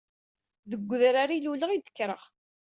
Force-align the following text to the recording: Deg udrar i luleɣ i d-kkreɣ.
Deg 0.69 0.81
udrar 0.93 1.29
i 1.31 1.37
luleɣ 1.39 1.69
i 1.71 1.77
d-kkreɣ. 1.79 2.21